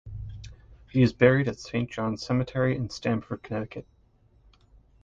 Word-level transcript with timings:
He 0.89 1.03
is 1.03 1.13
buried 1.13 1.47
at 1.47 1.59
Saint 1.59 1.91
John's 1.91 2.25
Cemetery 2.25 2.75
in 2.75 2.89
Stamford, 2.89 3.43
Connecticut. 3.43 3.85